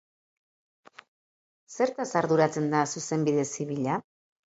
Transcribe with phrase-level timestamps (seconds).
[1.77, 4.05] Zertaz arduratzen da Zuzenbide Zibila?